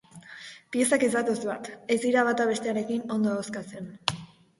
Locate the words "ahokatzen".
3.35-3.93